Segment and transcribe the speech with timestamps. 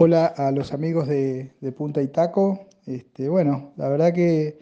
[0.00, 2.68] Hola a los amigos de, Punta Itaco.
[2.86, 4.60] Este, bueno, la verdad que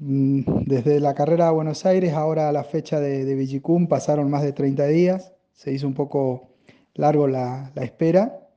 [0.00, 4.28] mm, desde la carrera a Buenos Aires, ahora a la fecha de, de Villicum, pasaron
[4.28, 5.32] más de 30 días.
[5.52, 6.48] Se hizo un poco
[6.94, 8.48] largo la, espera.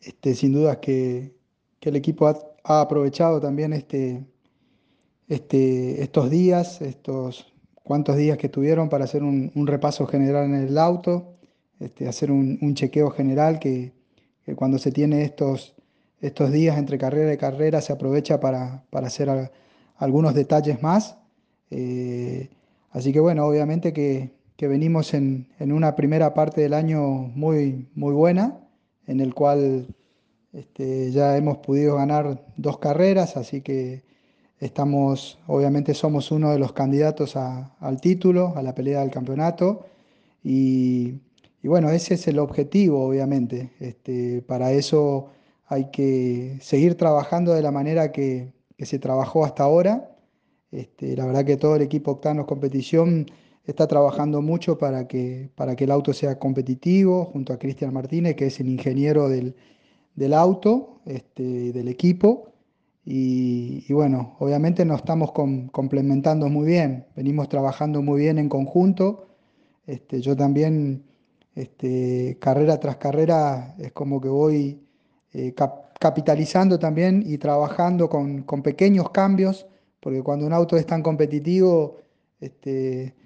[0.00, 1.36] Este, sin dudas que,
[1.82, 4.24] el equipo ha, ha, aprovechado también este,
[5.28, 11.34] estos días, estos cuantos días que tuvieron para hacer un, repaso general en el auto,
[12.06, 13.97] hacer un, chequeo general que
[14.54, 15.74] cuando se tiene estos,
[16.20, 19.50] estos días entre carrera y carrera se aprovecha para, para hacer
[19.96, 21.16] algunos detalles más.
[21.70, 22.48] Eh,
[22.90, 27.88] así que bueno, obviamente que, que venimos en, en, una primera parte del año muy,
[27.94, 28.58] muy buena,
[29.06, 29.86] en el cual
[30.52, 34.02] este, ya hemos podido ganar dos carreras, así que
[34.60, 39.86] estamos, obviamente somos uno de los candidatos a, al título, a la pelea del campeonato,
[40.42, 41.20] y,
[41.62, 43.72] y bueno, ese es el objetivo, obviamente.
[43.80, 45.30] Este, para eso
[45.66, 50.16] hay que seguir trabajando de la manera que, que se trabajó hasta ahora.
[50.70, 53.26] Este, la verdad que todo el equipo Octanos Competición
[53.64, 58.34] está trabajando mucho para que, para que el auto sea competitivo, junto a Cristian Martínez,
[58.36, 59.56] que es el ingeniero del,
[60.14, 62.52] del auto, este, del equipo.
[63.04, 69.28] Y, bueno, obviamente nos estamos com complementando muy bien, venimos trabajando muy bien en conjunto.
[69.86, 71.04] Este, yo también
[71.58, 74.80] este, carrera tras carrera es como que voy
[75.32, 79.66] eh, cap capitalizando también y trabajando con, con, pequeños cambios,
[79.98, 81.96] porque cuando un auto es tan competitivo,
[82.38, 83.16] este,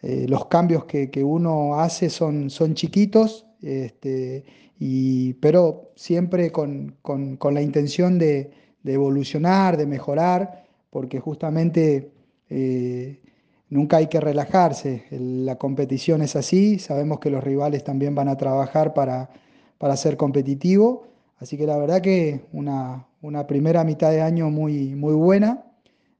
[0.00, 4.44] eh, los cambios que, que, uno hace son, son chiquitos, este,
[4.78, 8.50] y, pero siempre con, con, con la intención de,
[8.82, 12.10] de, evolucionar, de mejorar, porque justamente
[12.48, 13.20] eh,
[13.68, 18.36] nunca hay que relajarse, la competición es así, sabemos que los rivales también van a
[18.36, 19.30] trabajar para,
[19.78, 21.06] para ser competitivo,
[21.38, 25.64] así que la verdad que una, una primera mitad de año muy, muy buena,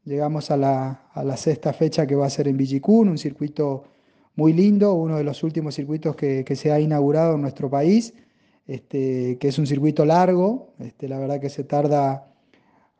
[0.05, 3.84] llegamos a la, a la, sexta fecha que va a ser en Villicún, un circuito
[4.37, 8.15] muy lindo, uno de los últimos circuitos que, que se ha inaugurado en nuestro país,
[8.66, 12.33] este, que es un circuito largo, este, la verdad que se tarda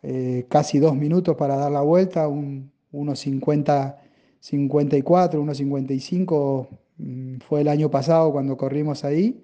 [0.03, 4.04] eh, casi dos minutos para dar la vuelta, un, unos 50
[4.45, 6.69] 54, 1.55
[6.99, 9.43] mm, fue el año pasado cuando corrimos ahí.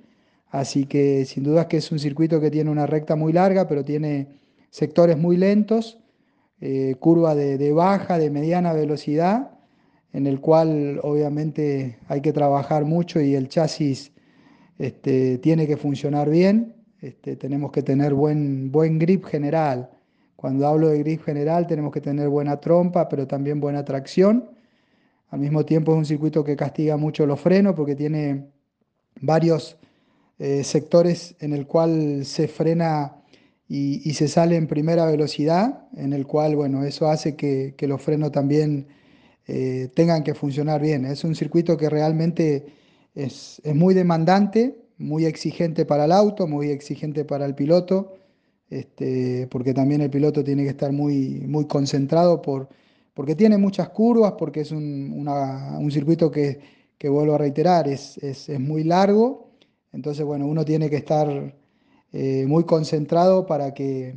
[0.50, 3.66] Así que sin duda es que es un circuito que tiene una recta muy larga,
[3.66, 4.26] pero tiene
[4.68, 5.98] sectores muy lentos,
[6.60, 9.52] eh, curva de, de, baja, de mediana velocidad,
[10.12, 14.12] en el cual obviamente hay que trabajar mucho y el chasis
[14.78, 16.74] este, tiene que funcionar bien.
[17.00, 19.88] Este, tenemos que tener buen, buen grip general.
[20.36, 24.59] Cuando hablo de grip general tenemos que tener buena trompa, pero también buena tracción
[25.30, 28.46] al mismo tiempo es un circuito que castiga mucho los frenos porque tiene
[29.20, 29.76] varios
[30.38, 33.16] eh, sectores en el cual se frena
[33.68, 38.02] y, se sale en primera velocidad, en el cual, bueno, eso hace que, que los
[38.02, 38.88] frenos también
[39.46, 41.04] eh, tengan que funcionar bien.
[41.04, 42.66] Es un circuito que realmente
[43.14, 48.14] es, es, muy demandante, muy exigente para el auto, muy exigente para el piloto,
[48.70, 52.68] este, porque también el piloto tiene que estar muy, muy concentrado por
[53.14, 56.60] porque tiene muchas curvas, porque es un, un circuito que,
[56.98, 59.50] que, vuelvo a reiterar, es, es, es, muy largo,
[59.92, 61.54] entonces bueno, uno tiene que estar
[62.12, 64.16] eh, muy concentrado para que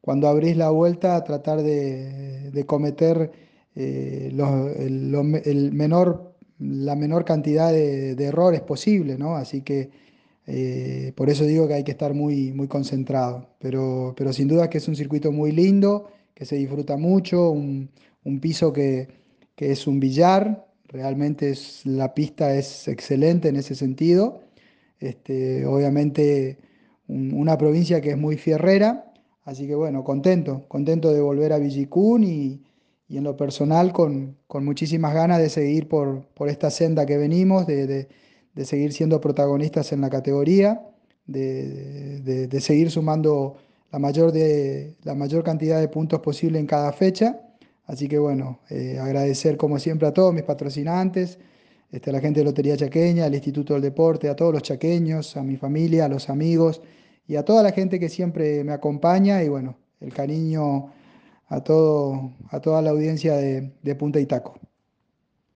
[0.00, 3.30] cuando abrís la vuelta tratar de, de cometer
[3.74, 9.36] eh, lo, el, menor, la menor cantidad de, de errores posible, ¿no?
[9.36, 9.90] Así que
[10.52, 14.68] eh, por eso digo que hay que estar muy, muy concentrado, pero, pero sin duda
[14.68, 17.54] que es un circuito muy lindo, que se disfruta mucho,
[18.24, 19.08] un piso que,
[19.54, 24.42] que, es un billar, realmente es, la pista es excelente en ese sentido,
[24.98, 26.58] este, obviamente
[27.08, 29.12] un, una provincia que es muy fierrera,
[29.44, 32.62] así que bueno, contento, contento de volver a Villicún y,
[33.08, 37.16] y en lo personal con, con, muchísimas ganas de seguir por, por esta senda que
[37.18, 38.08] venimos, de, de,
[38.54, 40.82] de, seguir siendo protagonistas en la categoría,
[41.26, 43.56] de, de seguir sumando
[43.92, 44.32] la mayor,
[45.02, 47.40] la mayor cantidad de puntos posible en cada fecha.
[47.90, 51.40] Así que bueno, eh, agradecer como siempre a todos mis patrocinantes,
[51.90, 55.36] este, a la gente de Lotería Chaqueña, al Instituto del Deporte, a todos los chaqueños,
[55.36, 56.82] a mi familia, a los amigos
[57.26, 60.92] y a toda la gente que siempre me acompaña y bueno, el cariño
[61.48, 64.54] a, todo, a toda la audiencia de, de Punta y Taco.